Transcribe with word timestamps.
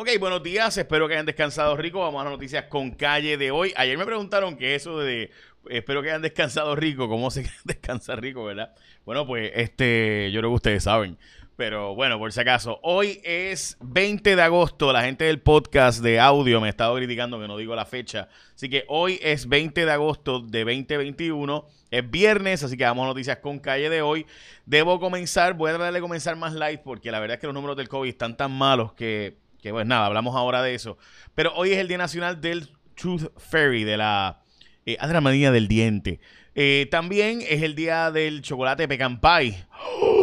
Ok, 0.00 0.08
buenos 0.18 0.42
días, 0.42 0.78
espero 0.78 1.06
que 1.06 1.12
hayan 1.12 1.26
descansado 1.26 1.76
rico. 1.76 2.00
Vamos 2.00 2.22
a 2.22 2.24
las 2.24 2.32
noticias 2.32 2.64
con 2.70 2.90
calle 2.92 3.36
de 3.36 3.50
hoy. 3.50 3.74
Ayer 3.76 3.98
me 3.98 4.06
preguntaron 4.06 4.56
que 4.56 4.74
eso 4.74 4.98
de 4.98 5.30
espero 5.68 6.00
que 6.00 6.08
hayan 6.08 6.22
descansado 6.22 6.74
rico, 6.74 7.06
¿cómo 7.06 7.30
se 7.30 7.44
descansa 7.64 8.16
rico, 8.16 8.42
verdad? 8.44 8.74
Bueno, 9.04 9.26
pues 9.26 9.52
este, 9.54 10.30
yo 10.32 10.40
creo 10.40 10.52
que 10.52 10.54
ustedes 10.54 10.84
saben. 10.84 11.18
Pero 11.54 11.94
bueno, 11.94 12.18
por 12.18 12.32
si 12.32 12.40
acaso, 12.40 12.80
hoy 12.82 13.20
es 13.24 13.76
20 13.82 14.36
de 14.36 14.40
agosto. 14.40 14.90
La 14.90 15.02
gente 15.02 15.26
del 15.26 15.42
podcast 15.42 16.02
de 16.02 16.18
audio 16.18 16.62
me 16.62 16.68
ha 16.68 16.70
estado 16.70 16.96
criticando 16.96 17.38
que 17.38 17.46
no 17.46 17.58
digo 17.58 17.76
la 17.76 17.84
fecha. 17.84 18.30
Así 18.54 18.70
que 18.70 18.86
hoy 18.88 19.20
es 19.22 19.50
20 19.50 19.84
de 19.84 19.92
agosto 19.92 20.40
de 20.40 20.60
2021. 20.60 21.66
Es 21.90 22.10
viernes, 22.10 22.62
así 22.62 22.78
que 22.78 22.84
vamos 22.84 23.04
a 23.04 23.08
noticias 23.08 23.36
con 23.40 23.58
calle 23.58 23.90
de 23.90 24.00
hoy. 24.00 24.24
Debo 24.64 24.98
comenzar, 24.98 25.52
voy 25.52 25.68
a 25.68 25.74
tratar 25.74 25.92
de 25.92 26.00
comenzar 26.00 26.36
más 26.36 26.54
light 26.54 26.80
porque 26.80 27.10
la 27.10 27.20
verdad 27.20 27.34
es 27.34 27.40
que 27.42 27.48
los 27.48 27.54
números 27.54 27.76
del 27.76 27.90
COVID 27.90 28.08
están 28.08 28.38
tan 28.38 28.50
malos 28.50 28.94
que, 28.94 29.36
que 29.60 29.70
pues 29.70 29.86
nada, 29.86 30.06
hablamos 30.06 30.34
ahora 30.36 30.62
de 30.62 30.74
eso. 30.74 30.98
Pero 31.34 31.52
hoy 31.54 31.72
es 31.72 31.78
el 31.78 31.88
Día 31.88 31.98
Nacional 31.98 32.40
del 32.40 32.70
Truth 32.94 33.32
Fairy, 33.38 33.84
de 33.84 33.96
la 33.96 34.42
eh, 34.86 34.96
del 35.50 35.68
diente. 35.68 36.20
Eh, 36.54 36.88
también 36.90 37.40
es 37.48 37.62
el 37.62 37.74
día 37.74 38.10
del 38.10 38.42
chocolate 38.42 38.88
pecan 38.88 39.20
pie. 39.20 39.64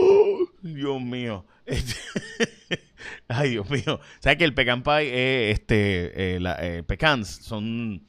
Dios 0.61 1.01
mío. 1.01 1.45
Ay, 3.27 3.51
Dios 3.51 3.69
mío. 3.69 3.99
¿Sabes 4.19 4.37
que 4.37 4.43
el 4.43 4.53
pecan 4.53 4.83
pie 4.83 5.51
es 5.51 5.59
este, 5.59 6.35
eh, 6.35 6.39
eh, 6.59 6.83
pecans 6.85 7.27
son 7.27 8.05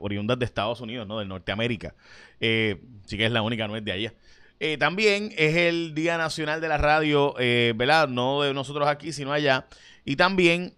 oriundas 0.00 0.38
de 0.38 0.44
Estados 0.44 0.80
Unidos, 0.80 1.06
¿no? 1.06 1.18
De 1.18 1.24
Norteamérica. 1.24 1.94
sí 2.38 3.16
que 3.16 3.26
es 3.26 3.32
la 3.32 3.42
única 3.42 3.66
nuez 3.66 3.84
de 3.84 3.92
allá. 3.92 4.14
También 4.78 5.32
es 5.36 5.56
el 5.56 5.94
Día 5.94 6.18
Nacional 6.18 6.60
de 6.60 6.68
la 6.68 6.78
Radio, 6.78 7.34
¿verdad? 7.34 8.08
No 8.08 8.42
de 8.42 8.52
nosotros 8.54 8.88
aquí, 8.88 9.12
sino 9.12 9.32
allá. 9.32 9.66
Y 10.04 10.16
también 10.16 10.74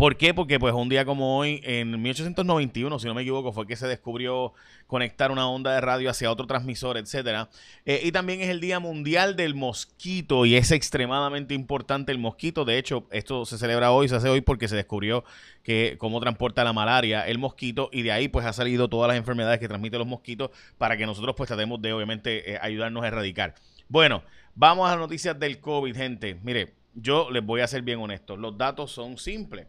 ¿Por 0.00 0.16
qué? 0.16 0.32
Porque 0.32 0.58
pues 0.58 0.72
un 0.72 0.88
día 0.88 1.04
como 1.04 1.36
hoy, 1.36 1.60
en 1.62 2.00
1891, 2.00 2.98
si 2.98 3.06
no 3.06 3.12
me 3.12 3.20
equivoco, 3.20 3.52
fue 3.52 3.66
que 3.66 3.76
se 3.76 3.86
descubrió 3.86 4.54
conectar 4.86 5.30
una 5.30 5.46
onda 5.46 5.74
de 5.74 5.82
radio 5.82 6.08
hacia 6.08 6.32
otro 6.32 6.46
transmisor, 6.46 6.96
etcétera. 6.96 7.50
Eh, 7.84 8.00
y 8.04 8.10
también 8.10 8.40
es 8.40 8.48
el 8.48 8.62
Día 8.62 8.80
Mundial 8.80 9.36
del 9.36 9.54
Mosquito 9.54 10.46
y 10.46 10.56
es 10.56 10.70
extremadamente 10.70 11.52
importante 11.52 12.12
el 12.12 12.18
mosquito. 12.18 12.64
De 12.64 12.78
hecho, 12.78 13.08
esto 13.10 13.44
se 13.44 13.58
celebra 13.58 13.92
hoy, 13.92 14.08
se 14.08 14.16
hace 14.16 14.30
hoy 14.30 14.40
porque 14.40 14.68
se 14.68 14.76
descubrió 14.76 15.22
que 15.62 15.96
cómo 15.98 16.18
transporta 16.18 16.64
la 16.64 16.72
malaria 16.72 17.28
el 17.28 17.36
mosquito 17.36 17.90
y 17.92 18.00
de 18.00 18.12
ahí 18.12 18.28
pues 18.28 18.46
ha 18.46 18.54
salido 18.54 18.88
todas 18.88 19.08
las 19.08 19.18
enfermedades 19.18 19.60
que 19.60 19.68
transmiten 19.68 19.98
los 19.98 20.08
mosquitos 20.08 20.48
para 20.78 20.96
que 20.96 21.04
nosotros 21.04 21.34
pues 21.36 21.48
tratemos 21.48 21.82
de 21.82 21.92
obviamente 21.92 22.54
eh, 22.54 22.58
ayudarnos 22.62 23.04
a 23.04 23.08
erradicar. 23.08 23.54
Bueno, 23.90 24.22
vamos 24.54 24.86
a 24.88 24.92
las 24.92 24.98
noticias 24.98 25.38
del 25.38 25.60
COVID, 25.60 25.94
gente. 25.94 26.38
Mire, 26.42 26.79
yo 26.94 27.30
les 27.30 27.44
voy 27.44 27.60
a 27.60 27.66
ser 27.66 27.82
bien 27.82 28.00
honesto, 28.00 28.36
los 28.36 28.56
datos 28.56 28.90
son 28.92 29.18
simples. 29.18 29.66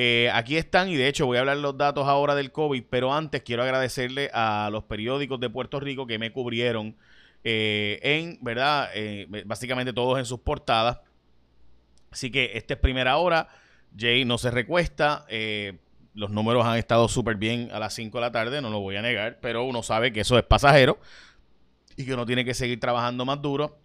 Eh, 0.00 0.30
aquí 0.32 0.56
están 0.56 0.88
y 0.88 0.94
de 0.94 1.08
hecho 1.08 1.26
voy 1.26 1.38
a 1.38 1.40
hablar 1.40 1.56
los 1.56 1.76
datos 1.76 2.06
ahora 2.06 2.36
del 2.36 2.52
COVID, 2.52 2.84
pero 2.88 3.12
antes 3.12 3.42
quiero 3.42 3.64
agradecerle 3.64 4.30
a 4.32 4.68
los 4.70 4.84
periódicos 4.84 5.40
de 5.40 5.50
Puerto 5.50 5.80
Rico 5.80 6.06
que 6.06 6.20
me 6.20 6.30
cubrieron 6.30 6.94
eh, 7.42 7.98
en, 8.02 8.38
¿verdad? 8.40 8.90
Eh, 8.94 9.26
básicamente 9.44 9.92
todos 9.92 10.18
en 10.18 10.24
sus 10.24 10.38
portadas. 10.38 11.00
Así 12.12 12.30
que 12.30 12.52
esta 12.54 12.74
es 12.74 12.80
primera 12.80 13.16
hora. 13.16 13.48
Jay 13.98 14.24
no 14.24 14.38
se 14.38 14.52
recuesta. 14.52 15.26
los 16.14 16.30
números 16.30 16.64
han 16.64 16.78
estado 16.78 17.08
súper 17.08 17.34
bien 17.34 17.70
a 17.72 17.80
las 17.80 17.92
5 17.94 18.18
de 18.18 18.22
la 18.22 18.30
tarde, 18.30 18.62
no 18.62 18.70
lo 18.70 18.78
voy 18.78 18.94
a 18.94 19.02
negar, 19.02 19.38
pero 19.40 19.64
uno 19.64 19.82
sabe 19.82 20.12
que 20.12 20.20
eso 20.20 20.38
es 20.38 20.44
pasajero 20.44 21.00
y 21.96 22.04
que 22.04 22.14
uno 22.14 22.24
tiene 22.24 22.44
que 22.44 22.54
seguir 22.54 22.78
trabajando 22.78 23.24
más 23.24 23.42
duro. 23.42 23.78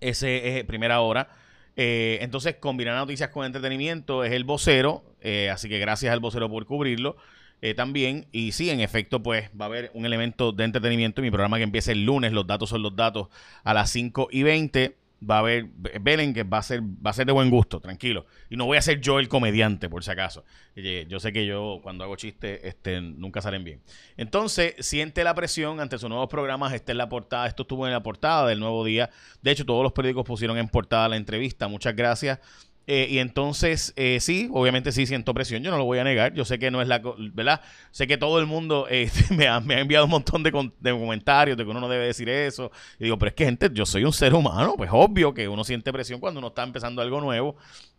Ese 0.00 0.58
es 0.58 0.64
primera 0.64 1.00
hora. 1.00 1.28
Eh, 1.76 2.18
entonces, 2.20 2.56
combinar 2.56 2.96
noticias 2.96 3.30
con 3.30 3.44
entretenimiento 3.44 4.24
es 4.24 4.32
el 4.32 4.44
vocero, 4.44 5.02
eh, 5.20 5.50
así 5.50 5.68
que 5.68 5.78
gracias 5.78 6.12
al 6.12 6.20
vocero 6.20 6.48
por 6.48 6.66
cubrirlo 6.66 7.16
eh, 7.62 7.74
también. 7.74 8.26
Y 8.32 8.52
sí, 8.52 8.70
en 8.70 8.80
efecto, 8.80 9.22
pues 9.22 9.50
va 9.58 9.66
a 9.66 9.68
haber 9.68 9.90
un 9.94 10.06
elemento 10.06 10.52
de 10.52 10.64
entretenimiento. 10.64 11.22
Mi 11.22 11.30
programa 11.30 11.56
que 11.56 11.64
empieza 11.64 11.92
el 11.92 12.04
lunes, 12.04 12.32
los 12.32 12.46
datos 12.46 12.68
son 12.70 12.82
los 12.82 12.94
datos 12.94 13.28
a 13.64 13.74
las 13.74 13.90
5 13.90 14.28
y 14.30 14.42
20 14.42 14.96
va 15.28 15.36
a 15.36 15.38
haber 15.40 15.66
Belén 16.00 16.34
que 16.34 16.42
va 16.42 16.58
a 16.58 16.62
ser 16.62 16.82
va 16.82 17.10
a 17.10 17.12
ser 17.12 17.26
de 17.26 17.32
buen 17.32 17.50
gusto, 17.50 17.80
tranquilo. 17.80 18.26
Y 18.50 18.56
no 18.56 18.66
voy 18.66 18.76
a 18.76 18.82
ser 18.82 19.00
yo 19.00 19.18
el 19.18 19.28
comediante, 19.28 19.88
por 19.88 20.04
si 20.04 20.10
acaso. 20.10 20.44
Yo 20.74 21.20
sé 21.20 21.32
que 21.32 21.46
yo 21.46 21.80
cuando 21.82 22.04
hago 22.04 22.16
chistes 22.16 22.60
este, 22.64 23.00
nunca 23.00 23.40
salen 23.40 23.64
bien. 23.64 23.80
Entonces, 24.16 24.74
siente 24.80 25.24
la 25.24 25.34
presión 25.34 25.80
ante 25.80 25.98
sus 25.98 26.08
nuevos 26.08 26.28
programas. 26.28 26.72
Este 26.72 26.92
en 26.92 26.98
la 26.98 27.08
portada, 27.08 27.46
esto 27.46 27.62
estuvo 27.62 27.86
en 27.86 27.92
la 27.92 28.02
portada 28.02 28.46
del 28.46 28.60
nuevo 28.60 28.84
día. 28.84 29.10
De 29.42 29.50
hecho, 29.50 29.64
todos 29.64 29.82
los 29.82 29.92
periódicos 29.92 30.24
pusieron 30.24 30.58
en 30.58 30.68
portada 30.68 31.08
la 31.08 31.16
entrevista. 31.16 31.68
Muchas 31.68 31.94
gracias. 31.94 32.40
Eh, 32.86 33.06
y 33.10 33.18
entonces, 33.18 33.94
eh, 33.96 34.18
sí, 34.20 34.48
obviamente 34.52 34.92
sí 34.92 35.06
siento 35.06 35.32
presión, 35.32 35.62
yo 35.62 35.70
no 35.70 35.78
lo 35.78 35.84
voy 35.84 35.98
a 35.98 36.04
negar, 36.04 36.34
yo 36.34 36.44
sé 36.44 36.58
que 36.58 36.70
no 36.70 36.82
es 36.82 36.88
la, 36.88 37.00
¿verdad? 37.32 37.62
Sé 37.90 38.06
que 38.06 38.18
todo 38.18 38.38
el 38.40 38.46
mundo 38.46 38.86
eh, 38.90 39.10
me, 39.30 39.48
ha, 39.48 39.60
me, 39.60 39.76
ha, 39.76 39.80
enviado 39.80 40.04
un 40.04 40.10
montón 40.10 40.42
de, 40.42 40.50
de, 40.80 40.90
comentarios 40.92 41.56
de 41.56 41.64
que 41.64 41.70
uno 41.70 41.80
no 41.80 41.88
debe 41.88 42.06
decir 42.06 42.28
eso. 42.28 42.70
Y 42.98 43.04
digo, 43.04 43.18
pero 43.18 43.30
es 43.30 43.34
que 43.34 43.46
gente, 43.46 43.70
yo 43.72 43.86
soy 43.86 44.04
un 44.04 44.12
ser 44.12 44.34
humano, 44.34 44.74
pues 44.76 44.90
obvio 44.92 45.32
que 45.32 45.48
uno 45.48 45.64
siente 45.64 45.92
presión 45.92 46.20
cuando 46.20 46.40
uno 46.40 46.48
está 46.48 46.62
empezando 46.62 47.00
algo 47.00 47.20
nuevo. 47.20 47.56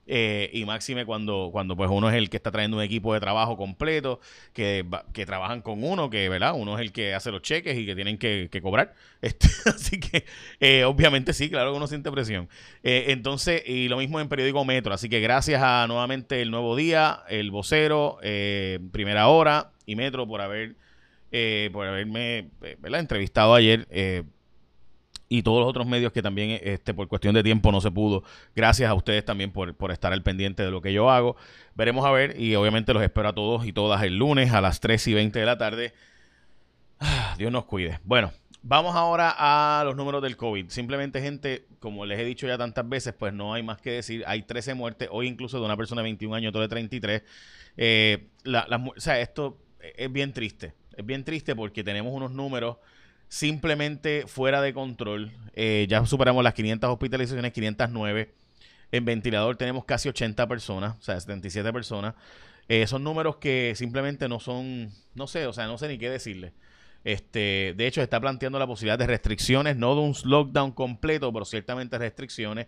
Eh, 0.08 0.52
y 0.54 0.66
máxime 0.66 1.04
cuando, 1.06 1.50
cuando 1.52 1.76
pues 1.76 1.90
uno 1.92 2.10
es 2.10 2.16
el 2.16 2.30
que 2.30 2.38
está 2.38 2.52
trayendo 2.52 2.78
un 2.78 2.84
equipo 2.84 3.14
de 3.14 3.20
trabajo 3.20 3.58
completo, 3.58 4.20
que, 4.54 4.86
que 5.14 5.26
trabajan 5.26 5.62
con 5.62 5.84
uno, 5.84 6.10
que 6.10 6.30
verdad, 6.30 6.54
uno 6.56 6.76
es 6.76 6.82
el 6.82 6.92
que 6.92 7.16
hace 7.16 7.32
los 7.32 7.42
cheques 7.42 7.78
y 7.78 7.86
que 7.86 7.96
tienen 7.96 8.18
que, 8.18 8.50
cobrar. 8.62 8.94
Este, 9.26 9.48
así 9.66 10.00
que 10.00 10.24
eh, 10.60 10.84
obviamente 10.84 11.34
sí, 11.34 11.50
claro 11.50 11.72
que 11.72 11.78
uno 11.78 11.88
siente 11.88 12.12
presión. 12.12 12.48
Eh, 12.84 13.06
entonces, 13.08 13.64
y 13.66 13.88
lo 13.88 13.98
mismo 13.98 14.20
en 14.20 14.30
periódico 14.30 14.64
Metro. 14.66 14.94
Así 14.94 15.10
que 15.10 15.20
gracias 15.20 15.64
a 15.64 15.88
nuevamente 15.88 16.44
el 16.44 16.52
nuevo 16.52 16.76
día, 16.76 17.24
el 17.28 17.50
vocero, 17.50 18.20
primera 18.92 19.28
hora 19.28 19.72
y 19.88 19.96
Metro 19.96 20.28
por 20.28 20.42
haber 20.42 20.76
por 21.72 21.88
haberme 21.88 22.50
entrevistado 22.84 23.56
ayer 23.56 23.88
y 25.28 25.44
todos 25.44 25.60
los 25.60 25.70
otros 25.70 25.88
medios 25.88 26.12
que 26.12 26.22
también 26.22 26.60
este, 26.64 26.94
por 26.94 27.08
cuestión 27.08 27.34
de 27.34 27.44
tiempo 27.44 27.72
no 27.72 27.82
se 27.82 27.92
pudo. 27.92 28.24
Gracias 28.56 28.90
a 28.90 28.94
ustedes 28.94 29.26
también 29.26 29.52
por, 29.52 29.76
estar 29.92 30.14
al 30.14 30.24
pendiente 30.24 30.64
de 30.64 30.72
lo 30.72 30.82
que 30.82 30.94
yo 30.94 31.10
hago. 31.10 31.36
Veremos 31.76 32.06
a 32.06 32.12
ver 32.12 32.40
y 32.40 32.56
obviamente 32.56 32.94
los 32.94 33.04
espero 33.04 33.30
a 33.30 33.34
todos 33.34 33.66
y 33.66 33.74
todas 33.74 34.04
el 34.04 34.18
lunes 34.18 34.54
a 34.54 34.62
las 34.62 34.80
3 34.80 35.08
y 35.08 35.14
20 35.14 35.40
de 35.40 35.46
la 35.46 35.58
tarde. 35.58 35.94
Dios 37.38 37.52
nos 37.52 37.66
cuide. 37.66 38.00
Bueno, 38.04 38.32
vamos 38.62 38.96
ahora 38.96 39.34
a 39.38 39.84
los 39.84 39.96
números 39.96 40.22
del 40.22 40.38
COVID. 40.38 40.70
Simplemente 40.70 41.22
gente, 41.22 41.66
como 41.80 42.06
les 42.06 42.20
he 42.20 42.24
dicho 42.24 42.46
ya 42.48 42.58
tantas 42.58 42.88
veces, 42.88 43.14
pues 43.18 43.34
no 43.34 43.54
hay 43.54 43.64
más 43.64 43.82
que 43.82 43.92
decir. 43.92 44.24
Hay 44.28 44.44
13 44.44 44.76
muertes, 44.76 45.10
hoy 45.12 45.28
incluso 45.28 45.60
de 45.60 45.66
una 45.66 45.76
persona 45.76 46.02
de 46.02 46.04
21 46.04 46.36
años, 46.36 46.50
otro 46.50 46.62
de 46.62 46.68
33. 46.68 47.24
Eh, 47.78 48.28
o 48.46 48.94
sea, 48.98 49.20
esto 49.20 49.58
es 49.82 50.12
bien 50.12 50.34
triste. 50.34 50.74
Es 50.96 51.06
bien 51.06 51.24
triste 51.24 51.56
porque 51.56 51.84
tenemos 51.84 52.14
unos 52.14 52.32
números 52.32 52.78
simplemente 53.28 54.26
fuera 54.28 54.62
de 54.62 54.74
control. 54.74 55.32
Eh, 55.54 55.88
ya 55.90 56.06
superamos 56.06 56.44
las 56.44 56.54
500 56.54 56.90
hospitalizaciones, 56.90 57.52
509. 57.54 58.34
En 58.92 59.06
ventilador 59.06 59.56
tenemos 59.58 59.86
casi 59.86 60.10
80 60.10 60.48
personas, 60.48 60.96
o 61.00 61.02
sea, 61.02 61.20
77 61.20 61.72
personas. 61.74 62.16
Eh, 62.68 62.88
son 62.88 63.04
números 63.04 63.38
que 63.38 63.74
simplemente 63.76 64.28
no 64.28 64.40
son, 64.40 64.92
no 65.14 65.28
sé, 65.28 65.46
o 65.48 65.54
sea, 65.54 65.68
no 65.68 65.78
sé 65.78 65.88
ni 65.88 65.98
qué 65.98 66.10
decirle. 66.10 66.54
Este, 67.04 67.74
de 67.78 67.88
hecho, 67.88 68.02
está 68.02 68.20
planteando 68.20 68.58
la 68.58 68.66
posibilidad 68.66 68.98
de 68.98 69.06
restricciones, 69.06 69.78
no 69.78 69.94
de 69.96 70.02
un 70.02 70.16
lockdown 70.24 70.72
completo, 70.72 71.32
pero 71.32 71.46
ciertamente 71.46 71.98
restricciones. 71.98 72.68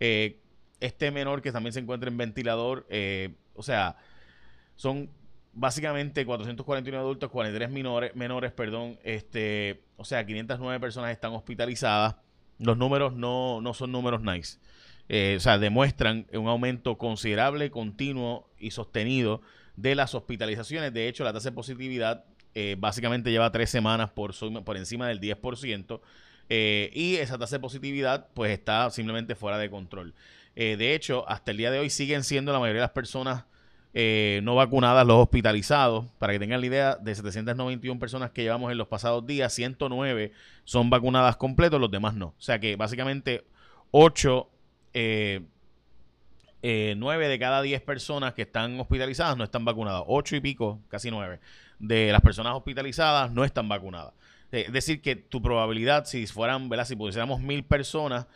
Eh, 0.00 0.40
este 0.80 1.10
menor 1.10 1.40
que 1.42 1.52
también 1.52 1.72
se 1.72 1.80
encuentra 1.80 2.10
en 2.10 2.16
ventilador, 2.16 2.86
o 3.54 3.62
sea, 3.62 3.96
son 4.74 5.08
básicamente 5.56 6.24
441 6.24 7.00
adultos, 7.00 7.30
43 7.30 7.70
menores, 7.70 8.14
menores, 8.14 8.52
perdón, 8.52 8.98
este, 9.02 9.82
o 9.96 10.04
sea, 10.04 10.24
509 10.24 10.78
personas 10.78 11.10
están 11.10 11.32
hospitalizadas. 11.32 12.16
Los 12.58 12.76
números 12.76 13.14
no, 13.14 13.60
no 13.62 13.74
son 13.74 13.90
números 13.90 14.20
nice. 14.22 14.58
Eh, 15.08 15.34
o 15.36 15.40
sea, 15.40 15.58
demuestran 15.58 16.26
un 16.32 16.46
aumento 16.48 16.98
considerable, 16.98 17.70
continuo 17.70 18.48
y 18.58 18.70
sostenido 18.72 19.40
de 19.76 19.94
las 19.94 20.14
hospitalizaciones. 20.14 20.92
De 20.92 21.08
hecho, 21.08 21.24
la 21.24 21.32
tasa 21.32 21.50
de 21.50 21.54
positividad 21.54 22.24
eh, 22.54 22.76
básicamente 22.78 23.30
lleva 23.30 23.50
tres 23.50 23.70
semanas 23.70 24.10
por, 24.10 24.34
por 24.62 24.76
encima 24.76 25.08
del 25.08 25.20
10%. 25.20 26.00
Eh, 26.48 26.90
y 26.92 27.16
esa 27.16 27.38
tasa 27.38 27.56
de 27.56 27.60
positividad 27.60 28.28
pues 28.34 28.52
está 28.52 28.90
simplemente 28.90 29.34
fuera 29.34 29.58
de 29.58 29.70
control. 29.70 30.14
de 30.54 30.94
hecho, 30.94 31.28
hasta 31.28 31.50
el 31.50 31.56
día 31.56 31.70
de 31.70 31.78
hoy 31.78 31.90
siguen 31.90 32.24
siendo 32.24 32.52
la 32.52 32.58
mayoría 32.58 32.80
de 32.82 32.86
las 32.86 32.92
personas 32.94 33.44
eh, 33.98 34.40
no 34.42 34.54
vacunadas 34.54 35.06
los 35.06 35.16
hospitalizados. 35.16 36.04
Para 36.18 36.34
que 36.34 36.38
tengan 36.38 36.60
la 36.60 36.66
idea, 36.66 36.96
de 36.96 37.14
791 37.14 37.98
personas 37.98 38.30
que 38.30 38.42
llevamos 38.42 38.70
en 38.70 38.76
los 38.76 38.88
pasados 38.88 39.26
días, 39.26 39.54
109 39.54 40.32
son 40.64 40.90
vacunadas 40.90 41.38
completos, 41.38 41.80
los 41.80 41.90
demás 41.90 42.12
no. 42.12 42.26
O 42.26 42.34
sea 42.36 42.60
que 42.60 42.76
básicamente 42.76 43.46
8, 43.92 44.50
9 44.52 44.52
eh, 44.92 45.46
eh, 46.62 47.28
de 47.28 47.38
cada 47.38 47.62
10 47.62 47.80
personas 47.80 48.34
que 48.34 48.42
están 48.42 48.78
hospitalizadas 48.78 49.34
no 49.38 49.44
están 49.44 49.64
vacunadas. 49.64 50.02
8 50.06 50.36
y 50.36 50.40
pico, 50.40 50.78
casi 50.88 51.10
9, 51.10 51.40
de 51.78 52.12
las 52.12 52.20
personas 52.20 52.52
hospitalizadas 52.52 53.32
no 53.32 53.46
están 53.46 53.66
vacunadas. 53.66 54.12
Es 54.52 54.74
decir, 54.74 55.00
que 55.00 55.16
tu 55.16 55.40
probabilidad, 55.40 56.04
si 56.04 56.26
fueran, 56.26 56.68
¿verdad? 56.68 56.84
Si 56.84 56.96
pusiéramos 56.96 57.40
mil 57.40 57.64
personas, 57.64 58.26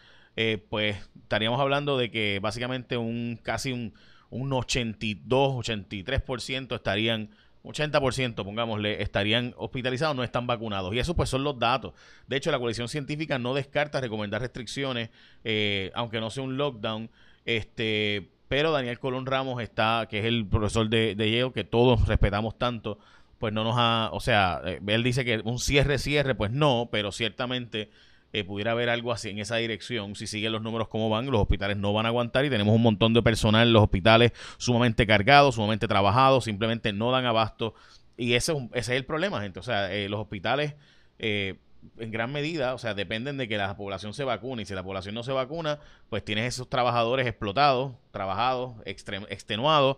pues 0.70 0.96
estaríamos 1.22 1.60
hablando 1.60 1.98
de 1.98 2.10
que 2.10 2.38
básicamente 2.40 2.96
un 2.96 3.38
casi 3.42 3.72
un 3.72 3.92
un 4.30 4.52
82, 4.52 5.66
83% 5.66 6.74
estarían 6.74 7.30
80%, 7.64 8.42
pongámosle, 8.42 9.02
estarían 9.02 9.54
hospitalizados, 9.56 10.16
no 10.16 10.24
están 10.24 10.46
vacunados. 10.46 10.94
Y 10.94 10.98
eso 10.98 11.14
pues 11.14 11.28
son 11.28 11.44
los 11.44 11.58
datos. 11.58 11.92
De 12.26 12.36
hecho, 12.36 12.50
la 12.50 12.58
coalición 12.58 12.88
científica 12.88 13.38
no 13.38 13.54
descarta 13.54 14.00
recomendar 14.00 14.40
restricciones, 14.40 15.10
eh, 15.44 15.90
aunque 15.94 16.20
no 16.20 16.30
sea 16.30 16.42
un 16.42 16.56
lockdown. 16.56 17.10
Este, 17.44 18.30
pero 18.48 18.72
Daniel 18.72 18.98
Colón 18.98 19.26
Ramos 19.26 19.62
está, 19.62 20.06
que 20.08 20.20
es 20.20 20.24
el 20.24 20.46
profesor 20.46 20.88
de, 20.88 21.14
de 21.14 21.30
Yale, 21.30 21.52
que 21.52 21.64
todos 21.64 22.08
respetamos 22.08 22.58
tanto, 22.58 22.98
pues 23.38 23.52
no 23.52 23.64
nos 23.64 23.74
ha, 23.78 24.10
o 24.12 24.20
sea, 24.20 24.60
eh, 24.64 24.80
él 24.86 25.02
dice 25.02 25.24
que 25.24 25.40
un 25.44 25.58
cierre, 25.58 25.98
cierre, 25.98 26.34
pues 26.34 26.50
no, 26.50 26.88
pero 26.90 27.12
ciertamente 27.12 27.90
eh, 28.32 28.44
pudiera 28.44 28.72
haber 28.72 28.88
algo 28.90 29.12
así 29.12 29.30
en 29.30 29.38
esa 29.38 29.56
dirección. 29.56 30.14
Si 30.14 30.26
siguen 30.26 30.52
los 30.52 30.62
números 30.62 30.88
como 30.88 31.08
van, 31.08 31.26
los 31.26 31.40
hospitales 31.40 31.76
no 31.76 31.92
van 31.92 32.06
a 32.06 32.10
aguantar 32.10 32.44
y 32.44 32.50
tenemos 32.50 32.74
un 32.74 32.82
montón 32.82 33.12
de 33.12 33.22
personal 33.22 33.66
en 33.66 33.72
los 33.72 33.82
hospitales 33.82 34.32
sumamente 34.56 35.06
cargados, 35.06 35.56
sumamente 35.56 35.88
trabajados, 35.88 36.44
simplemente 36.44 36.92
no 36.92 37.10
dan 37.10 37.24
abasto. 37.24 37.74
Y 38.16 38.34
ese, 38.34 38.54
es 38.74 38.88
el 38.88 39.04
problema, 39.04 39.40
gente. 39.40 39.58
O 39.58 39.62
sea, 39.62 39.92
eh, 39.92 40.08
los 40.08 40.20
hospitales... 40.20 40.74
Eh, 41.18 41.56
en 41.98 42.10
gran 42.10 42.30
medida, 42.30 42.74
o 42.74 42.78
sea, 42.78 42.92
dependen 42.92 43.38
de 43.38 43.48
que 43.48 43.56
la 43.56 43.74
población 43.74 44.12
se 44.12 44.22
vacune. 44.22 44.62
Y 44.62 44.66
si 44.66 44.74
la 44.74 44.82
población 44.82 45.14
no 45.14 45.22
se 45.22 45.32
vacuna, 45.32 45.78
pues 46.10 46.22
tienes 46.22 46.54
esos 46.54 46.68
trabajadores 46.68 47.26
explotados, 47.26 47.94
trabajados, 48.10 48.74
extenuados, 48.84 49.96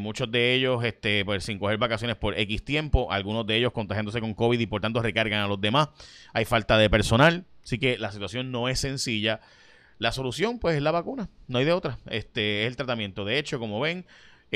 muchos 0.00 0.28
de 0.32 0.54
ellos 0.54 0.82
este, 0.82 1.24
pues, 1.24 1.44
sin 1.44 1.60
coger 1.60 1.78
vacaciones 1.78 2.16
por 2.16 2.36
X 2.36 2.64
tiempo, 2.64 3.12
algunos 3.12 3.46
de 3.46 3.54
ellos 3.54 3.70
contagiándose 3.70 4.20
con 4.20 4.34
COVID 4.34 4.58
y 4.58 4.66
por 4.66 4.80
tanto 4.80 5.02
recargan 5.02 5.40
a 5.40 5.46
los 5.46 5.60
demás. 5.60 5.90
Hay 6.32 6.46
falta 6.46 6.76
de 6.78 6.90
personal, 6.90 7.44
así 7.64 7.78
que 7.78 7.98
la 7.98 8.12
situación 8.12 8.52
no 8.52 8.68
es 8.68 8.80
sencilla. 8.80 9.40
La 9.98 10.12
solución, 10.12 10.58
pues, 10.58 10.76
es 10.76 10.82
la 10.82 10.90
vacuna, 10.90 11.28
no 11.48 11.58
hay 11.58 11.64
de 11.64 11.72
otra. 11.72 11.98
Este 12.06 12.62
es 12.62 12.68
el 12.68 12.76
tratamiento. 12.76 13.24
De 13.24 13.38
hecho, 13.38 13.58
como 13.58 13.80
ven, 13.80 14.04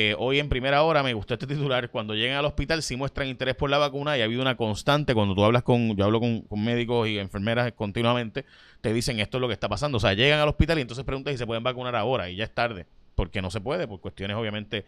eh, 0.00 0.14
hoy 0.16 0.38
en 0.38 0.49
primera 0.49 0.84
hora 0.84 1.02
me 1.02 1.12
gustó 1.12 1.34
este 1.34 1.49
titular. 1.49 1.90
Cuando 1.90 2.14
llegan 2.14 2.37
al 2.38 2.44
hospital 2.44 2.84
sí 2.84 2.94
muestran 2.94 3.26
interés 3.26 3.56
por 3.56 3.69
la 3.69 3.78
vacuna 3.78 4.16
y 4.16 4.20
ha 4.20 4.25
habido 4.25 4.43
una 4.43 4.56
constante. 4.56 5.12
Cuando 5.12 5.34
tú 5.34 5.43
hablas 5.43 5.64
con, 5.64 5.96
yo 5.96 6.05
hablo 6.05 6.20
con, 6.20 6.44
médicos 6.52 7.08
y 7.08 7.19
enfermeras 7.19 7.72
continuamente, 7.72 8.44
te 8.81 8.93
dicen 8.93 9.19
esto 9.19 9.38
es 9.38 9.40
lo 9.40 9.49
que 9.49 9.55
está 9.55 9.69
pasando. 9.69 9.96
O 9.96 10.00
sea, 10.00 10.14
llegan 10.14 10.38
al 10.38 10.49
hospital 10.49 10.78
y 10.78 10.82
entonces 10.82 11.05
preguntan 11.05 11.34
si 11.34 11.38
se 11.38 11.46
pueden 11.46 11.64
vacunar 11.64 11.96
ahora 11.96 12.31
y 12.31 12.37
ya 12.37 12.44
es 12.44 12.55
tarde. 12.55 12.87
Porque 13.16 13.43
no 13.43 13.50
se 13.50 13.60
puede, 13.60 13.88
por 13.88 14.00
cuestiones 14.00 14.37
obviamente 14.37 14.84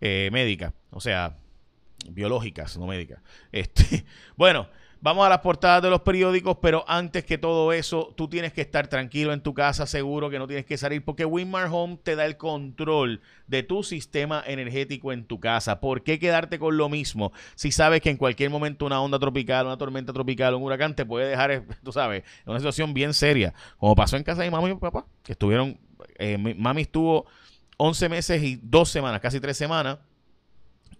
eh, 0.00 0.30
médicas. 0.32 0.72
O 0.90 1.00
sea, 1.00 1.36
biológicas, 2.08 2.76
no 2.78 2.86
médicas. 2.86 3.20
Este, 3.50 4.04
bueno, 4.36 4.68
Vamos 5.04 5.26
a 5.26 5.28
las 5.28 5.40
portadas 5.40 5.82
de 5.82 5.90
los 5.90 6.02
periódicos, 6.02 6.58
pero 6.62 6.84
antes 6.86 7.24
que 7.24 7.36
todo 7.36 7.72
eso, 7.72 8.14
tú 8.16 8.28
tienes 8.28 8.52
que 8.52 8.60
estar 8.60 8.86
tranquilo 8.86 9.32
en 9.32 9.40
tu 9.40 9.52
casa, 9.52 9.84
seguro 9.84 10.30
que 10.30 10.38
no 10.38 10.46
tienes 10.46 10.64
que 10.64 10.78
salir, 10.78 11.04
porque 11.04 11.24
Winmar 11.24 11.68
Home 11.72 11.98
te 12.00 12.14
da 12.14 12.24
el 12.24 12.36
control 12.36 13.20
de 13.48 13.64
tu 13.64 13.82
sistema 13.82 14.44
energético 14.46 15.12
en 15.12 15.24
tu 15.24 15.40
casa. 15.40 15.80
¿Por 15.80 16.04
qué 16.04 16.20
quedarte 16.20 16.60
con 16.60 16.76
lo 16.76 16.88
mismo 16.88 17.32
si 17.56 17.72
sabes 17.72 18.00
que 18.00 18.10
en 18.10 18.16
cualquier 18.16 18.50
momento 18.50 18.86
una 18.86 19.00
onda 19.00 19.18
tropical, 19.18 19.66
una 19.66 19.76
tormenta 19.76 20.12
tropical, 20.12 20.54
un 20.54 20.62
huracán 20.62 20.94
te 20.94 21.04
puede 21.04 21.30
dejar, 21.30 21.64
tú 21.82 21.90
sabes, 21.90 22.22
en 22.44 22.50
una 22.50 22.60
situación 22.60 22.94
bien 22.94 23.12
seria? 23.12 23.52
Como 23.78 23.96
pasó 23.96 24.16
en 24.16 24.22
casa 24.22 24.42
de 24.42 24.50
mi 24.50 24.52
mamá 24.52 24.68
y 24.68 24.74
mi 24.74 24.78
papá, 24.78 25.04
que 25.24 25.32
estuvieron, 25.32 25.80
eh, 26.16 26.38
mami 26.38 26.82
estuvo 26.82 27.26
11 27.76 28.08
meses 28.08 28.40
y 28.40 28.60
2 28.62 28.88
semanas, 28.88 29.20
casi 29.20 29.40
3 29.40 29.56
semanas, 29.56 29.98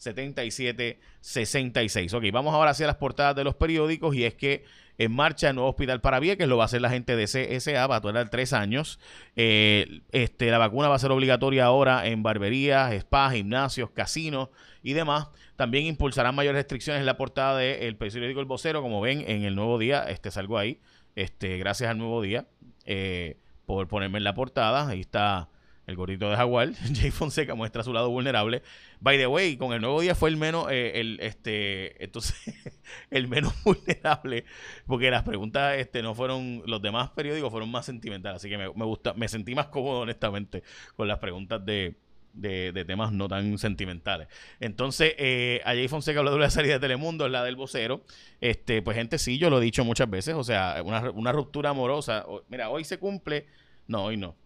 395-7766, 0.00 0.96
395-7766. 1.22 2.14
Ok, 2.14 2.24
vamos 2.32 2.54
ahora 2.54 2.70
hacia 2.70 2.86
las 2.86 2.96
portadas 2.96 3.36
de 3.36 3.44
los 3.44 3.54
periódicos 3.54 4.14
y 4.14 4.24
es 4.24 4.34
que 4.34 4.64
en 5.00 5.12
marcha 5.12 5.48
el 5.48 5.54
nuevo 5.54 5.70
hospital 5.70 6.02
para 6.02 6.20
que 6.20 6.46
lo 6.46 6.58
va 6.58 6.64
a 6.64 6.66
hacer 6.66 6.82
la 6.82 6.90
gente 6.90 7.16
de 7.16 7.24
CSA, 7.24 7.86
va 7.86 7.96
a 7.96 8.00
durar 8.00 8.28
tres 8.28 8.52
años. 8.52 9.00
Eh, 9.34 10.02
este, 10.12 10.50
la 10.50 10.58
vacuna 10.58 10.88
va 10.88 10.96
a 10.96 10.98
ser 10.98 11.10
obligatoria 11.10 11.64
ahora 11.64 12.06
en 12.06 12.22
barberías, 12.22 12.92
spas, 13.00 13.32
gimnasios, 13.32 13.90
casinos 13.92 14.50
y 14.82 14.92
demás. 14.92 15.28
También 15.56 15.86
impulsarán 15.86 16.34
mayores 16.34 16.58
restricciones 16.58 17.00
en 17.00 17.06
la 17.06 17.16
portada 17.16 17.56
del 17.56 17.96
periódico 17.96 18.40
El 18.40 18.46
Vocero, 18.46 18.82
como 18.82 19.00
ven 19.00 19.24
en 19.26 19.44
el 19.44 19.54
nuevo 19.54 19.78
día, 19.78 20.04
este 20.04 20.30
salgo 20.30 20.58
ahí, 20.58 20.80
este, 21.16 21.56
gracias 21.56 21.90
al 21.90 21.96
nuevo 21.96 22.20
día, 22.20 22.46
eh, 22.84 23.38
por 23.64 23.88
ponerme 23.88 24.18
en 24.18 24.24
la 24.24 24.34
portada, 24.34 24.88
ahí 24.88 25.00
está 25.00 25.48
el 25.90 25.96
gordito 25.96 26.30
de 26.30 26.36
Jaguar, 26.36 26.72
Jay 26.94 27.10
Fonseca 27.10 27.54
muestra 27.54 27.82
su 27.82 27.92
lado 27.92 28.08
vulnerable. 28.10 28.62
By 29.00 29.18
the 29.18 29.26
way, 29.26 29.56
con 29.56 29.72
el 29.72 29.80
nuevo 29.80 30.00
día 30.00 30.14
fue 30.14 30.30
el 30.30 30.36
menos, 30.36 30.70
eh, 30.70 31.00
el, 31.00 31.18
este, 31.20 32.02
entonces, 32.02 32.36
el 33.10 33.28
menos 33.28 33.52
vulnerable, 33.64 34.44
porque 34.86 35.10
las 35.10 35.22
preguntas, 35.22 35.76
este, 35.78 36.02
no 36.02 36.14
fueron, 36.14 36.62
los 36.66 36.80
demás 36.80 37.10
periódicos 37.10 37.50
fueron 37.50 37.70
más 37.70 37.86
sentimentales, 37.86 38.36
así 38.36 38.48
que 38.48 38.56
me, 38.56 38.68
gusta, 38.68 39.12
me 39.14 39.28
sentí 39.28 39.54
más 39.54 39.66
cómodo, 39.66 40.00
honestamente, 40.00 40.62
con 40.96 41.08
las 41.08 41.18
preguntas 41.18 41.64
de, 41.64 41.96
de, 42.32 42.84
temas 42.84 43.12
no 43.12 43.28
tan 43.28 43.58
sentimentales. 43.58 44.28
Entonces, 44.60 45.14
eh, 45.18 45.60
a 45.64 45.70
Jay 45.70 45.88
Fonseca 45.88 46.20
habló 46.20 46.32
de 46.32 46.38
la 46.38 46.50
salida 46.50 46.74
de 46.74 46.80
Telemundo, 46.80 47.28
la 47.28 47.42
del 47.42 47.56
vocero. 47.56 48.02
Este, 48.40 48.82
pues, 48.82 48.96
gente, 48.96 49.18
sí, 49.18 49.38
yo 49.38 49.50
lo 49.50 49.60
he 49.60 49.64
dicho 49.64 49.84
muchas 49.84 50.08
veces, 50.08 50.34
o 50.34 50.44
sea, 50.44 50.82
una 50.84 51.32
ruptura 51.32 51.70
amorosa. 51.70 52.24
Mira, 52.48 52.70
hoy 52.70 52.84
se 52.84 52.98
cumple, 52.98 53.46
no, 53.88 54.04
hoy 54.04 54.16
no 54.16 54.39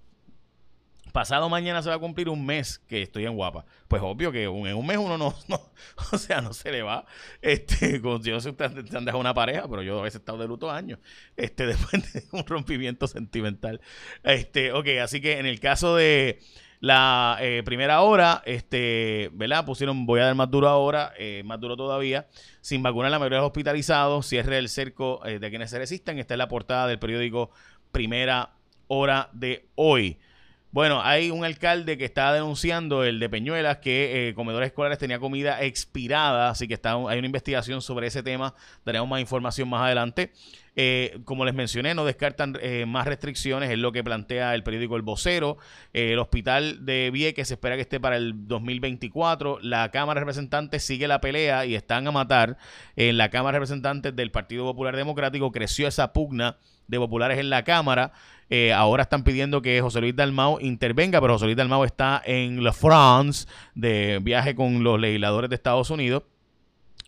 pasado 1.14 1.48
mañana 1.48 1.80
se 1.80 1.88
va 1.88 1.94
a 1.94 1.98
cumplir 2.00 2.28
un 2.28 2.44
mes 2.44 2.80
que 2.88 3.00
estoy 3.00 3.24
en 3.24 3.36
guapa. 3.36 3.64
Pues 3.86 4.02
obvio 4.02 4.32
que 4.32 4.42
en 4.42 4.50
un 4.50 4.84
mes 4.84 4.98
uno 4.98 5.16
no, 5.16 5.34
o 6.12 6.18
sea, 6.18 6.40
no 6.40 6.52
se 6.52 6.72
le 6.72 6.82
va. 6.82 7.06
Este, 7.40 8.02
yo 8.02 8.40
sé 8.40 8.52
te 8.52 8.64
han 8.64 9.04
dejado 9.04 9.20
una 9.20 9.32
pareja, 9.32 9.68
pero 9.68 9.82
yo 9.82 10.00
a 10.00 10.02
veces 10.02 10.16
he 10.16 10.18
estado 10.18 10.38
de 10.38 10.48
luto 10.48 10.72
años. 10.72 10.98
Este, 11.36 11.66
después 11.68 12.12
de 12.12 12.24
un 12.32 12.44
rompimiento 12.44 13.06
sentimental. 13.06 13.80
Este, 14.24 14.72
ok, 14.72 14.88
así 15.00 15.20
que 15.20 15.38
en 15.38 15.46
el 15.46 15.60
caso 15.60 15.94
de 15.94 16.40
la 16.80 17.38
eh, 17.40 17.62
primera 17.64 18.00
hora, 18.00 18.42
este, 18.44 19.30
¿verdad? 19.34 19.64
Pusieron, 19.64 20.06
voy 20.06 20.18
a 20.18 20.24
dar 20.24 20.34
más 20.34 20.50
duro 20.50 20.68
ahora, 20.68 21.12
eh, 21.16 21.42
más 21.44 21.60
duro 21.60 21.76
todavía, 21.76 22.26
sin 22.60 22.82
vacunar 22.82 23.12
la 23.12 23.20
mayoría 23.20 23.36
de 23.36 23.42
los 23.42 23.50
hospitalizados, 23.50 24.26
cierre 24.26 24.58
el 24.58 24.68
cerco 24.68 25.24
eh, 25.24 25.38
de 25.38 25.48
quienes 25.48 25.70
se 25.70 25.78
resistan. 25.78 26.18
Esta 26.18 26.34
es 26.34 26.38
la 26.38 26.48
portada 26.48 26.88
del 26.88 26.98
periódico 26.98 27.52
Primera 27.92 28.50
Hora 28.88 29.30
de 29.32 29.68
hoy. 29.76 30.18
Bueno, 30.74 31.00
hay 31.04 31.30
un 31.30 31.44
alcalde 31.44 31.96
que 31.96 32.04
está 32.04 32.32
denunciando, 32.32 33.04
el 33.04 33.20
de 33.20 33.28
Peñuelas, 33.28 33.78
que 33.78 34.30
eh, 34.30 34.34
comedores 34.34 34.66
escolares 34.66 34.98
tenía 34.98 35.20
comida 35.20 35.62
expirada, 35.62 36.50
así 36.50 36.66
que 36.66 36.74
está, 36.74 36.94
hay 36.94 37.18
una 37.20 37.26
investigación 37.26 37.80
sobre 37.80 38.08
ese 38.08 38.24
tema, 38.24 38.56
daremos 38.84 39.08
más 39.08 39.20
información 39.20 39.68
más 39.68 39.82
adelante. 39.82 40.32
Eh, 40.76 41.20
como 41.24 41.44
les 41.44 41.54
mencioné, 41.54 41.94
no 41.94 42.04
descartan 42.04 42.58
eh, 42.60 42.84
más 42.86 43.06
restricciones, 43.06 43.70
es 43.70 43.78
lo 43.78 43.92
que 43.92 44.02
plantea 44.02 44.54
el 44.54 44.64
periódico 44.64 44.96
El 44.96 45.02
Vocero. 45.02 45.56
el 45.92 46.18
hospital 46.18 46.84
de 46.84 47.10
Vieques 47.12 47.48
se 47.48 47.54
espera 47.54 47.76
que 47.76 47.82
esté 47.82 48.00
para 48.00 48.16
el 48.16 48.48
2024. 48.48 49.58
La 49.62 49.90
Cámara 49.90 50.18
de 50.18 50.24
Representantes 50.24 50.82
sigue 50.84 51.06
la 51.06 51.20
pelea 51.20 51.64
y 51.66 51.74
están 51.74 52.06
a 52.06 52.12
matar. 52.12 52.58
En 52.96 53.16
la 53.16 53.30
Cámara 53.30 53.56
de 53.56 53.60
Representantes 53.60 54.16
del 54.16 54.30
Partido 54.30 54.64
Popular 54.64 54.96
Democrático 54.96 55.52
creció 55.52 55.86
esa 55.86 56.12
pugna 56.12 56.58
de 56.86 56.98
populares 56.98 57.38
en 57.38 57.50
la 57.50 57.64
Cámara. 57.64 58.12
Eh, 58.50 58.72
ahora 58.72 59.04
están 59.04 59.24
pidiendo 59.24 59.62
que 59.62 59.80
José 59.80 60.00
Luis 60.00 60.14
Dalmau 60.14 60.58
intervenga, 60.60 61.20
pero 61.20 61.34
José 61.34 61.46
Luis 61.46 61.56
Dalmau 61.56 61.84
está 61.84 62.22
en 62.24 62.62
La 62.62 62.72
France 62.72 63.46
de 63.74 64.18
viaje 64.22 64.54
con 64.54 64.84
los 64.84 65.00
legisladores 65.00 65.50
de 65.50 65.56
Estados 65.56 65.90
Unidos. 65.90 66.24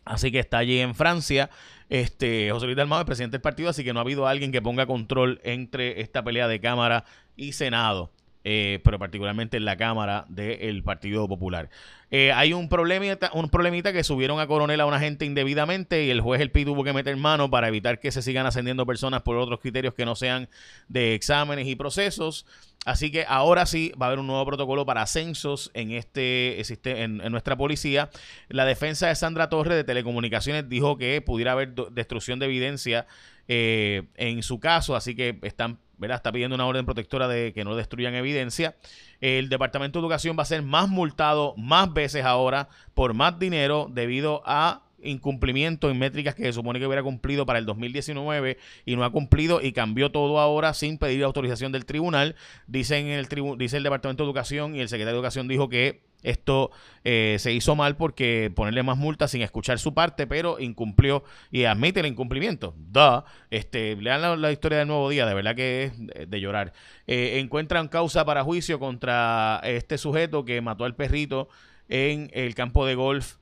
Así 0.06 0.30
que 0.30 0.38
está 0.38 0.58
allí 0.58 0.78
en 0.78 0.94
Francia. 0.94 1.50
Este, 1.90 2.50
José 2.50 2.66
Luis 2.66 2.76
Dalmau 2.76 3.00
es 3.00 3.04
presidente 3.06 3.34
del 3.34 3.42
partido, 3.42 3.68
así 3.68 3.84
que 3.84 3.92
no 3.92 3.98
ha 3.98 4.02
habido 4.02 4.26
alguien 4.26 4.52
que 4.52 4.62
ponga 4.62 4.86
control 4.86 5.40
entre 5.44 6.00
esta 6.00 6.24
pelea 6.24 6.48
de 6.48 6.60
Cámara 6.60 7.04
y 7.36 7.52
Senado. 7.52 8.12
Eh, 8.48 8.78
pero 8.84 8.96
particularmente 8.96 9.56
en 9.56 9.64
la 9.64 9.76
Cámara 9.76 10.24
del 10.28 10.84
Partido 10.84 11.26
Popular. 11.26 11.68
Eh, 12.12 12.30
hay 12.30 12.52
un 12.52 12.68
problemita, 12.68 13.32
un 13.34 13.50
problemita 13.50 13.92
que 13.92 14.04
subieron 14.04 14.38
a 14.38 14.46
coronel 14.46 14.80
a 14.80 14.86
una 14.86 15.00
gente 15.00 15.24
indebidamente 15.24 16.04
y 16.04 16.10
el 16.10 16.20
juez 16.20 16.40
El 16.40 16.52
Pi 16.52 16.64
tuvo 16.64 16.84
que 16.84 16.92
meter 16.92 17.16
mano 17.16 17.50
para 17.50 17.66
evitar 17.66 17.98
que 17.98 18.12
se 18.12 18.22
sigan 18.22 18.46
ascendiendo 18.46 18.86
personas 18.86 19.22
por 19.22 19.36
otros 19.36 19.58
criterios 19.58 19.94
que 19.94 20.04
no 20.04 20.14
sean 20.14 20.48
de 20.86 21.16
exámenes 21.16 21.66
y 21.66 21.74
procesos. 21.74 22.46
Así 22.84 23.10
que 23.10 23.24
ahora 23.26 23.66
sí 23.66 23.92
va 24.00 24.06
a 24.06 24.08
haber 24.10 24.20
un 24.20 24.28
nuevo 24.28 24.46
protocolo 24.46 24.86
para 24.86 25.02
ascensos 25.02 25.72
en 25.74 25.90
este 25.90 26.62
en, 26.84 27.20
en 27.20 27.32
nuestra 27.32 27.56
policía. 27.56 28.10
La 28.48 28.64
defensa 28.64 29.08
de 29.08 29.16
Sandra 29.16 29.48
Torres 29.48 29.74
de 29.74 29.82
Telecomunicaciones 29.82 30.68
dijo 30.68 30.98
que 30.98 31.20
pudiera 31.20 31.50
haber 31.50 31.74
destrucción 31.74 32.38
de 32.38 32.46
evidencia 32.46 33.08
eh, 33.48 34.02
en 34.16 34.42
su 34.42 34.58
caso, 34.58 34.96
así 34.96 35.14
que 35.14 35.38
están 35.42 35.78
¿verdad? 35.98 36.16
Está 36.16 36.32
pidiendo 36.32 36.54
una 36.54 36.66
orden 36.66 36.84
protectora 36.84 37.28
de 37.28 37.52
que 37.52 37.64
no 37.64 37.76
destruyan 37.76 38.14
evidencia. 38.14 38.76
El 39.20 39.48
Departamento 39.48 39.98
de 39.98 40.04
Educación 40.04 40.36
va 40.38 40.42
a 40.42 40.46
ser 40.46 40.62
más 40.62 40.88
multado 40.88 41.54
más 41.56 41.92
veces 41.92 42.24
ahora 42.24 42.68
por 42.94 43.14
más 43.14 43.38
dinero 43.38 43.88
debido 43.90 44.42
a 44.44 44.82
incumplimiento 45.02 45.90
en 45.90 45.98
métricas 45.98 46.34
que 46.34 46.44
se 46.44 46.52
supone 46.52 46.78
que 46.78 46.86
hubiera 46.86 47.02
cumplido 47.02 47.46
para 47.46 47.58
el 47.58 47.66
2019 47.66 48.58
y 48.84 48.96
no 48.96 49.04
ha 49.04 49.10
cumplido 49.10 49.60
y 49.60 49.72
cambió 49.72 50.10
todo 50.10 50.38
ahora 50.38 50.74
sin 50.74 50.98
pedir 50.98 51.22
autorización 51.24 51.72
del 51.72 51.86
tribunal. 51.86 52.34
Dicen 52.66 53.06
el 53.06 53.28
dice 53.58 53.76
el 53.76 53.82
Departamento 53.82 54.24
de 54.24 54.28
Educación 54.28 54.74
y 54.74 54.80
el 54.80 54.88
secretario 54.88 55.14
de 55.14 55.18
Educación 55.18 55.48
dijo 55.48 55.68
que 55.68 56.05
esto 56.22 56.70
eh, 57.04 57.36
se 57.38 57.52
hizo 57.52 57.76
mal 57.76 57.96
porque 57.96 58.50
ponerle 58.54 58.82
más 58.82 58.96
multas 58.96 59.30
sin 59.30 59.42
escuchar 59.42 59.78
su 59.78 59.94
parte, 59.94 60.26
pero 60.26 60.58
incumplió 60.58 61.22
y 61.50 61.64
admite 61.64 62.00
el 62.00 62.06
incumplimiento. 62.06 62.74
Da, 62.76 63.24
este, 63.50 63.96
lean 63.96 64.40
la, 64.40 64.52
historia 64.52 64.78
del 64.78 64.88
nuevo 64.88 65.08
día, 65.08 65.26
de 65.26 65.34
verdad 65.34 65.54
que 65.54 65.84
es 65.84 66.30
de 66.30 66.40
llorar. 66.40 66.72
Eh, 67.06 67.38
encuentran 67.38 67.88
causa 67.88 68.24
para 68.24 68.42
juicio 68.42 68.78
contra 68.78 69.60
este 69.64 69.98
sujeto 69.98 70.44
que 70.44 70.60
mató 70.60 70.84
al 70.84 70.96
perrito 70.96 71.48
en 71.88 72.30
el 72.32 72.54
campo 72.54 72.86
de 72.86 72.94
golf 72.94 73.36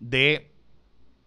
de 0.00 0.55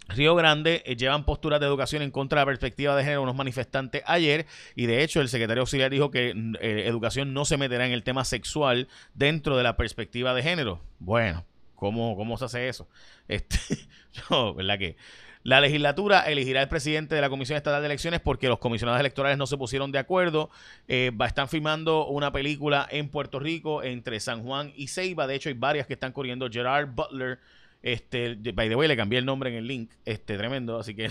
Río 0.09 0.35
Grande 0.35 0.81
eh, 0.85 0.95
llevan 0.95 1.23
posturas 1.23 1.59
de 1.59 1.67
educación 1.67 2.01
en 2.01 2.11
contra 2.11 2.39
de 2.39 2.41
la 2.41 2.45
perspectiva 2.47 2.95
de 2.95 3.03
género 3.03 3.21
unos 3.21 3.35
manifestantes 3.35 4.01
ayer 4.05 4.47
y 4.75 4.87
de 4.87 5.03
hecho 5.03 5.21
el 5.21 5.29
secretario 5.29 5.61
auxiliar 5.61 5.91
dijo 5.91 6.09
que 6.09 6.33
mm, 6.33 6.55
eh, 6.59 6.83
educación 6.87 7.33
no 7.33 7.45
se 7.45 7.57
meterá 7.57 7.85
en 7.85 7.91
el 7.91 8.03
tema 8.03 8.25
sexual 8.25 8.87
dentro 9.13 9.55
de 9.55 9.63
la 9.63 9.77
perspectiva 9.77 10.33
de 10.33 10.43
género. 10.43 10.81
Bueno, 10.97 11.45
¿cómo, 11.75 12.15
cómo 12.15 12.37
se 12.37 12.45
hace 12.45 12.67
eso? 12.67 12.87
Este, 13.27 13.57
¿verdad? 14.55 14.79
La 15.43 15.61
legislatura 15.61 16.21
elegirá 16.23 16.61
el 16.61 16.67
presidente 16.67 17.15
de 17.15 17.21
la 17.21 17.29
Comisión 17.29 17.55
Estatal 17.55 17.81
de 17.81 17.85
Elecciones 17.85 18.19
porque 18.19 18.49
los 18.49 18.59
comisionados 18.59 18.99
electorales 18.99 19.37
no 19.37 19.47
se 19.47 19.57
pusieron 19.57 19.91
de 19.91 19.99
acuerdo. 19.99 20.49
Eh, 20.89 21.11
están 21.25 21.47
filmando 21.47 22.07
una 22.07 22.33
película 22.33 22.85
en 22.91 23.07
Puerto 23.07 23.39
Rico 23.39 23.81
entre 23.81 24.19
San 24.19 24.43
Juan 24.43 24.73
y 24.75 24.87
Ceiba. 24.87 25.27
De 25.27 25.35
hecho, 25.35 25.47
hay 25.47 25.55
varias 25.55 25.87
que 25.87 25.93
están 25.93 26.11
corriendo. 26.11 26.49
Gerard 26.51 26.89
Butler 26.89 27.39
este, 27.81 28.35
by 28.53 28.67
the 28.67 28.75
way, 28.75 28.87
le 28.87 28.97
cambié 28.97 29.19
el 29.19 29.25
nombre 29.25 29.49
en 29.49 29.55
el 29.55 29.67
link. 29.67 29.91
Este, 30.05 30.37
tremendo, 30.37 30.79
así 30.79 30.95
que. 30.95 31.09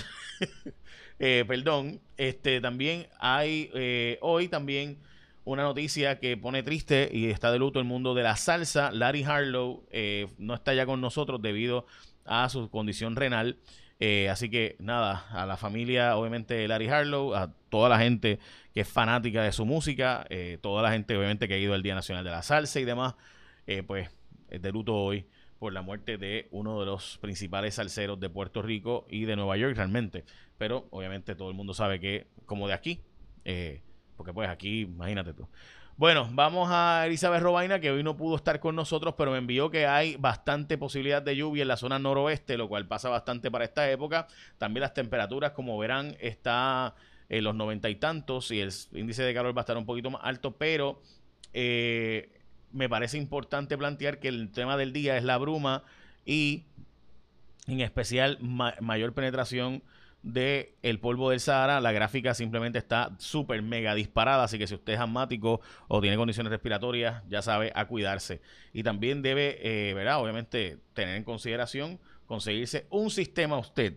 eh, 1.19 1.45
perdón. 1.47 2.01
Este, 2.17 2.61
también 2.61 3.07
hay 3.19 3.71
eh, 3.75 4.19
hoy 4.21 4.49
también 4.49 4.99
una 5.45 5.63
noticia 5.63 6.19
que 6.19 6.37
pone 6.37 6.63
triste 6.63 7.09
y 7.11 7.31
está 7.31 7.51
de 7.51 7.59
luto 7.59 7.79
el 7.79 7.87
mundo 7.87 8.15
de 8.15 8.23
la 8.23 8.37
salsa. 8.37 8.91
Larry 8.93 9.25
Harlow 9.25 9.85
eh, 9.91 10.27
no 10.37 10.55
está 10.55 10.75
ya 10.75 10.85
con 10.85 11.01
nosotros 11.01 11.41
debido 11.41 11.87
a 12.27 12.49
su 12.51 12.69
condición 12.69 13.17
renal. 13.17 13.57
Eh, 14.01 14.29
así 14.29 14.51
que 14.51 14.77
nada, 14.79 15.27
a 15.31 15.47
la 15.47 15.57
familia, 15.57 16.17
obviamente, 16.17 16.55
de 16.55 16.69
Larry 16.69 16.89
Harlow, 16.89 17.35
a 17.35 17.51
toda 17.71 17.89
la 17.89 17.99
gente 17.99 18.39
que 18.75 18.83
es 18.83 18.89
fanática 18.89 19.43
de 19.43 19.53
su 19.53 19.65
música, 19.65 20.27
toda 20.61 20.83
la 20.83 20.93
gente, 20.93 21.17
obviamente, 21.17 21.49
que 21.49 21.55
ha 21.55 21.59
ido 21.59 21.75
al 21.75 21.83
Día 21.83 21.97
Nacional 21.97 22.23
de 22.25 22.31
la 22.31 22.43
Salsa 22.43 22.79
y 22.79 22.85
demás, 22.85 23.17
pues 23.89 24.09
es 24.51 24.63
de 24.63 24.71
luto 24.71 24.95
hoy 24.95 25.27
por 25.59 25.73
la 25.73 25.83
muerte 25.83 26.19
de 26.19 26.49
uno 26.51 26.81
de 26.81 26.87
los 26.87 27.19
principales 27.19 27.75
salseros 27.75 28.21
de 28.21 28.31
Puerto 28.31 28.63
Rico 28.63 29.07
y 29.09 29.25
de 29.25 29.37
Nueva 29.37 29.57
York 29.57 29.77
realmente. 29.77 30.25
Pero 30.57 30.87
obviamente 30.91 31.35
todo 31.35 31.51
el 31.51 31.57
mundo 31.57 31.75
sabe 31.75 32.01
que 32.01 32.27
como 32.47 32.69
de 32.69 32.75
aquí, 32.75 33.01
eh, 33.45 33.83
porque 34.17 34.33
pues 34.33 34.49
aquí, 34.49 34.83
imagínate 34.83 35.35
tú. 35.35 35.49
Bueno, 35.97 36.29
vamos 36.33 36.69
a 36.71 37.07
Elizabeth 37.07 37.43
Robaina, 37.43 37.81
que 37.81 37.91
hoy 37.91 38.05
no 38.05 38.17
pudo 38.17 38.37
estar 38.37 38.61
con 38.61 38.77
nosotros, 38.77 39.15
pero 39.19 39.33
me 39.33 39.39
envió 39.39 39.69
que 39.69 39.85
hay 39.85 40.15
bastante 40.15 40.79
posibilidad 40.79 41.21
de 41.21 41.35
lluvia 41.35 41.63
en 41.63 41.69
la 41.69 41.77
zona 41.77 41.99
noroeste, 41.99 42.57
lo 42.57 42.69
cual 42.69 42.87
pasa 42.87 43.09
bastante 43.09 43.51
para 43.51 43.65
esta 43.65 43.91
época. 43.91 44.29
También 44.59 44.83
las 44.83 44.95
temperaturas, 44.95 45.51
como 45.53 45.77
verán, 45.77 46.17
está 46.21 46.95
en 47.29 47.43
los 47.43 47.57
noventa 47.57 47.91
y 47.91 47.97
tantos 47.97 48.53
y 48.53 48.61
el 48.61 48.73
índice 48.93 49.25
de 49.25 49.35
calor 49.35 49.57
va 49.57 49.63
a 49.63 49.65
estar 49.65 49.77
un 49.77 49.87
poquito 49.87 50.09
más 50.09 50.23
alto, 50.25 50.57
pero 50.57 51.03
eh, 51.53 52.38
me 52.73 52.89
parece 52.89 53.19
importante 53.19 53.79
plantear 53.79 54.19
que 54.19 54.29
el 54.29 54.51
tema 54.51 54.77
del 54.77 54.93
día 54.93 55.17
es 55.17 55.25
la 55.25 55.39
bruma 55.39 55.83
y 56.25 56.65
en 57.67 57.81
especial 57.81 58.39
mayor 58.41 59.13
penetración 59.13 59.83
del 60.23 60.71
el 60.83 60.99
polvo 60.99 61.31
del 61.31 61.41
Sahara. 61.41 61.81
La 61.81 61.93
gráfica 61.93 62.35
simplemente 62.35 62.79
está 62.79 63.15
súper 63.19 63.63
mega 63.63 63.95
disparada, 63.95 64.45
así 64.45 64.59
que 64.59 64.67
si 64.67 64.75
usted 64.75 64.95
es 64.95 65.01
asmático 65.01 65.61
o 65.87 66.01
tiene 66.01 66.17
condiciones 66.17 66.51
respiratorias, 66.51 67.23
ya 67.29 67.43
sabe 67.43 67.73
a 67.75 67.87
cuidarse. 67.87 68.41
Y 68.73 68.83
también 68.83 69.23
debe, 69.23 69.59
eh. 69.63 69.95
Obviamente, 70.17 70.79
tener 70.95 71.17
en 71.17 71.25
consideración 71.25 71.99
conseguirse 72.27 72.87
un 72.91 73.11
sistema 73.11 73.59
usted 73.59 73.95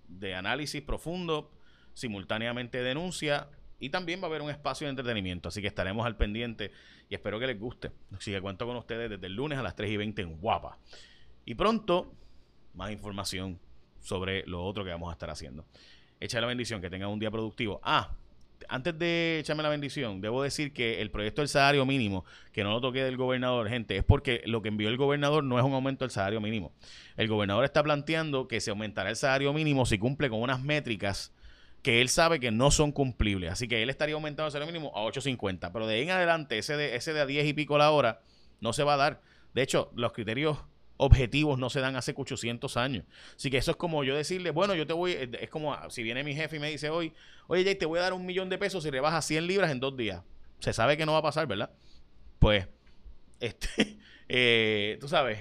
De 0.08 0.34
análisis 0.34 0.80
profundo, 0.80 1.50
simultáneamente 1.92 2.82
denuncia 2.82 3.48
y 3.80 3.90
también 3.90 4.20
va 4.20 4.24
a 4.24 4.26
haber 4.28 4.42
un 4.42 4.50
espacio 4.50 4.86
de 4.86 4.90
entretenimiento. 4.90 5.48
Así 5.48 5.60
que 5.60 5.66
estaremos 5.66 6.06
al 6.06 6.16
pendiente 6.16 6.70
y 7.08 7.14
espero 7.14 7.40
que 7.40 7.48
les 7.48 7.58
guste. 7.58 7.90
Así 8.16 8.30
que 8.30 8.40
cuento 8.40 8.66
con 8.66 8.76
ustedes 8.76 9.10
desde 9.10 9.26
el 9.26 9.34
lunes 9.34 9.58
a 9.58 9.62
las 9.62 9.74
3 9.74 9.90
y 9.90 9.96
20 9.96 10.22
en 10.22 10.36
Guapa. 10.38 10.78
Y 11.44 11.54
pronto, 11.54 12.14
más 12.74 12.92
información 12.92 13.58
sobre 13.98 14.46
lo 14.46 14.64
otro 14.64 14.84
que 14.84 14.90
vamos 14.90 15.10
a 15.10 15.12
estar 15.12 15.28
haciendo. 15.28 15.66
Echa 16.20 16.40
la 16.40 16.46
bendición, 16.46 16.80
que 16.80 16.90
tengan 16.90 17.08
un 17.08 17.18
día 17.18 17.30
productivo. 17.30 17.80
Ah, 17.82 18.14
antes 18.68 18.98
de 18.98 19.38
echarme 19.40 19.62
la 19.62 19.68
bendición, 19.68 20.20
debo 20.20 20.42
decir 20.42 20.72
que 20.72 21.00
el 21.00 21.10
proyecto 21.10 21.42
del 21.42 21.48
salario 21.48 21.86
mínimo, 21.86 22.24
que 22.52 22.64
no 22.64 22.70
lo 22.70 22.80
toque 22.80 23.02
del 23.02 23.16
gobernador, 23.16 23.68
gente, 23.68 23.96
es 23.96 24.04
porque 24.04 24.42
lo 24.46 24.62
que 24.62 24.68
envió 24.68 24.88
el 24.88 24.96
gobernador 24.96 25.44
no 25.44 25.58
es 25.58 25.64
un 25.64 25.72
aumento 25.72 26.04
del 26.04 26.10
salario 26.10 26.40
mínimo. 26.40 26.72
El 27.16 27.28
gobernador 27.28 27.64
está 27.64 27.82
planteando 27.82 28.48
que 28.48 28.60
se 28.60 28.70
aumentará 28.70 29.10
el 29.10 29.16
salario 29.16 29.52
mínimo 29.52 29.86
si 29.86 29.98
cumple 29.98 30.28
con 30.30 30.40
unas 30.40 30.62
métricas 30.62 31.32
que 31.82 32.00
él 32.00 32.08
sabe 32.08 32.40
que 32.40 32.50
no 32.50 32.70
son 32.70 32.92
cumplibles. 32.92 33.52
Así 33.52 33.68
que 33.68 33.82
él 33.82 33.90
estaría 33.90 34.14
aumentando 34.14 34.46
el 34.46 34.52
salario 34.52 34.72
mínimo 34.72 34.92
a 34.94 35.02
8.50. 35.02 35.70
Pero 35.72 35.86
de 35.86 35.94
ahí 35.96 36.02
en 36.02 36.10
adelante, 36.10 36.58
ese 36.58 36.76
de, 36.76 36.96
ese 36.96 37.12
de 37.12 37.20
a 37.20 37.26
10 37.26 37.46
y 37.46 37.52
pico 37.54 37.78
la 37.78 37.90
hora, 37.90 38.20
no 38.60 38.72
se 38.72 38.84
va 38.84 38.94
a 38.94 38.98
dar. 38.98 39.22
De 39.54 39.62
hecho, 39.62 39.90
los 39.94 40.12
criterios 40.12 40.58
objetivos 41.00 41.58
no 41.58 41.70
se 41.70 41.80
dan 41.80 41.96
hace 41.96 42.12
800 42.14 42.76
años. 42.76 43.04
Así 43.34 43.50
que 43.50 43.56
eso 43.56 43.70
es 43.70 43.76
como 43.76 44.04
yo 44.04 44.14
decirle, 44.14 44.50
bueno, 44.50 44.74
yo 44.74 44.86
te 44.86 44.92
voy, 44.92 45.16
es 45.40 45.48
como 45.48 45.76
si 45.90 46.02
viene 46.02 46.22
mi 46.22 46.34
jefe 46.34 46.56
y 46.56 46.58
me 46.58 46.70
dice 46.70 46.90
hoy, 46.90 47.14
oye 47.48 47.64
Jay, 47.64 47.74
te 47.74 47.86
voy 47.86 47.98
a 47.98 48.02
dar 48.02 48.12
un 48.12 48.26
millón 48.26 48.50
de 48.50 48.58
pesos 48.58 48.84
si 48.84 48.90
rebajas 48.90 49.24
100 49.24 49.46
libras 49.46 49.70
en 49.70 49.80
dos 49.80 49.96
días. 49.96 50.22
Se 50.60 50.74
sabe 50.74 50.98
que 50.98 51.06
no 51.06 51.12
va 51.12 51.18
a 51.18 51.22
pasar, 51.22 51.46
¿verdad? 51.46 51.70
Pues, 52.38 52.68
este, 53.40 53.98
eh, 54.28 54.98
tú 55.00 55.08
sabes, 55.08 55.38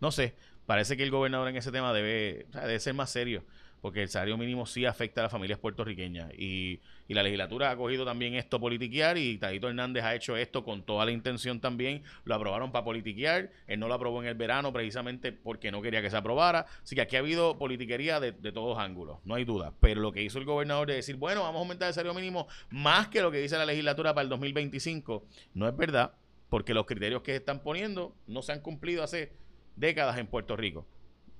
no 0.00 0.10
sé, 0.10 0.34
parece 0.64 0.96
que 0.96 1.02
el 1.02 1.10
gobernador 1.10 1.48
en 1.48 1.56
ese 1.56 1.70
tema 1.70 1.92
debe, 1.92 2.46
debe 2.52 2.80
ser 2.80 2.94
más 2.94 3.10
serio. 3.10 3.44
Porque 3.82 4.00
el 4.00 4.08
salario 4.08 4.38
mínimo 4.38 4.64
sí 4.64 4.86
afecta 4.86 5.20
a 5.20 5.24
las 5.24 5.32
familias 5.32 5.58
puertorriqueñas. 5.58 6.32
Y, 6.38 6.80
y 7.08 7.14
la 7.14 7.24
legislatura 7.24 7.72
ha 7.72 7.76
cogido 7.76 8.04
también 8.04 8.34
esto 8.34 8.60
politiquear 8.60 9.18
y 9.18 9.38
Tadito 9.38 9.68
Hernández 9.68 10.04
ha 10.04 10.14
hecho 10.14 10.36
esto 10.36 10.64
con 10.64 10.84
toda 10.84 11.04
la 11.04 11.10
intención 11.10 11.60
también. 11.60 12.04
Lo 12.24 12.36
aprobaron 12.36 12.70
para 12.70 12.84
politiquear. 12.84 13.50
Él 13.66 13.80
no 13.80 13.88
lo 13.88 13.94
aprobó 13.94 14.22
en 14.22 14.28
el 14.28 14.36
verano 14.36 14.72
precisamente 14.72 15.32
porque 15.32 15.72
no 15.72 15.82
quería 15.82 16.00
que 16.00 16.10
se 16.10 16.16
aprobara. 16.16 16.66
Así 16.80 16.94
que 16.94 17.00
aquí 17.00 17.16
ha 17.16 17.18
habido 17.18 17.58
politiquería 17.58 18.20
de, 18.20 18.30
de 18.30 18.52
todos 18.52 18.78
ángulos, 18.78 19.18
no 19.24 19.34
hay 19.34 19.44
duda. 19.44 19.74
Pero 19.80 20.00
lo 20.00 20.12
que 20.12 20.22
hizo 20.22 20.38
el 20.38 20.44
gobernador 20.44 20.86
de 20.86 20.94
decir, 20.94 21.16
bueno, 21.16 21.42
vamos 21.42 21.56
a 21.56 21.62
aumentar 21.62 21.88
el 21.88 21.94
salario 21.94 22.14
mínimo 22.14 22.46
más 22.70 23.08
que 23.08 23.20
lo 23.20 23.32
que 23.32 23.38
dice 23.38 23.58
la 23.58 23.66
legislatura 23.66 24.14
para 24.14 24.22
el 24.22 24.28
2025, 24.28 25.26
no 25.54 25.66
es 25.66 25.76
verdad, 25.76 26.12
porque 26.48 26.72
los 26.72 26.86
criterios 26.86 27.22
que 27.22 27.34
están 27.34 27.64
poniendo 27.64 28.14
no 28.28 28.42
se 28.42 28.52
han 28.52 28.60
cumplido 28.60 29.02
hace 29.02 29.32
décadas 29.74 30.18
en 30.18 30.28
Puerto 30.28 30.56
Rico. 30.56 30.86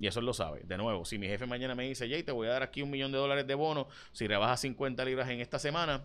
Y 0.03 0.07
eso 0.07 0.19
lo 0.19 0.33
sabe. 0.33 0.63
De 0.65 0.75
nuevo, 0.75 1.05
si 1.05 1.17
mi 1.17 1.27
jefe 1.27 1.45
mañana 1.45 1.75
me 1.75 1.87
dice, 1.87 2.09
Jay, 2.09 2.23
te 2.23 2.33
voy 2.33 2.47
a 2.47 2.51
dar 2.51 2.63
aquí 2.63 2.81
un 2.81 2.91
millón 2.91 3.13
de 3.13 3.17
dólares 3.17 3.47
de 3.47 3.55
bono 3.55 3.87
si 4.11 4.27
rebajas 4.27 4.59
50 4.59 5.05
libras 5.05 5.29
en 5.29 5.39
esta 5.39 5.59
semana, 5.59 6.03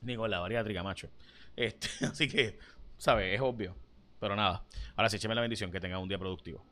digo, 0.00 0.26
la 0.26 0.40
bariátrica, 0.40 0.82
macho. 0.82 1.08
Este, 1.54 1.86
así 2.06 2.28
que, 2.28 2.58
¿sabes? 2.96 3.32
Es 3.32 3.40
obvio. 3.40 3.76
Pero 4.18 4.34
nada. 4.34 4.64
Ahora 4.96 5.08
sí, 5.10 5.14
écheme 5.14 5.36
la 5.36 5.42
bendición. 5.42 5.70
Que 5.70 5.78
tenga 5.78 5.96
un 6.00 6.08
día 6.08 6.18
productivo. 6.18 6.64